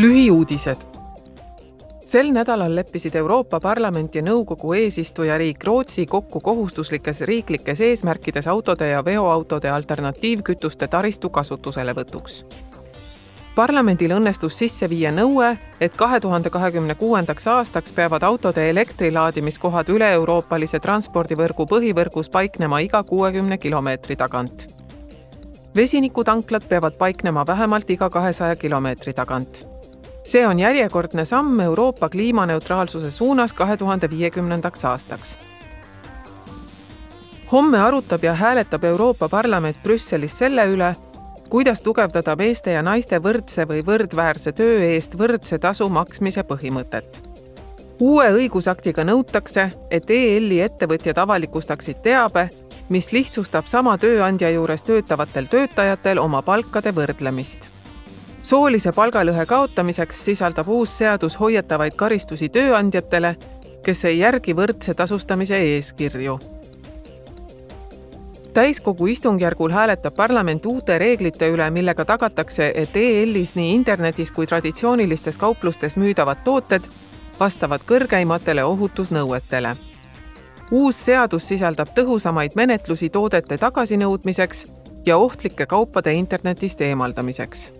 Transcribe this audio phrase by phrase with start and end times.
[0.00, 0.76] lühiuudised.
[2.04, 9.04] sel nädalal leppisid Euroopa Parlament ja Nõukogu eesistujariik Rootsi kokku kohustuslikes riiklikes eesmärkides autode ja
[9.04, 12.44] veoautode alternatiivkütuste taristu kasutuselevõtuks
[13.54, 20.78] parlamendil õnnestus sisse viia nõue, et kahe tuhande kahekümne kuuendaks aastaks peavad autode elektrilaadimiskohad üle-euroopalise
[20.78, 24.68] transpordivõrgu põhivõrgus paiknema iga kuuekümne kilomeetri tagant.
[25.76, 29.77] vesinikutanklad peavad paiknema vähemalt iga kahesaja kilomeetri tagant.
[30.28, 35.38] See on järjekordne samm Euroopa kliimaneutraalsuse suunas kahe tuhande viiekümnendaks aastaks
[37.52, 40.94] homme arutab ja hääletab Euroopa Parlament Brüsselis selle üle,
[41.48, 47.22] kuidas tugevdada meeste ja naiste võrdse või võrdväärse töö eest võrdse tasu maksmise põhimõtet.
[48.00, 52.48] uue õigusaktiga nõutakse, et EL-i ettevõtjad avalikustaksid teabe,
[52.88, 57.77] mis lihtsustab sama tööandja juures töötavatel töötajatel oma palkade võrdlemist.
[58.42, 63.34] Soolise palgalõhe kaotamiseks sisaldab uus seadus hoiatavaid karistusi tööandjatele,
[63.82, 66.38] kes ei järgi võrdse tasustamise eeskirju
[68.58, 75.38] täiskogu istungjärgul hääletab parlament uute reeglite üle, millega tagatakse, et EL-is nii internetis kui traditsioonilistes
[75.38, 76.82] kauplustes müüdavad tooted
[77.40, 79.76] vastavad kõrgeimatele ohutusnõuetele.
[80.70, 84.66] uus seadus sisaldab tõhusamaid menetlusi toodete tagasinõudmiseks
[85.06, 87.72] ja ohtlike kaupade internetist eemaldamiseks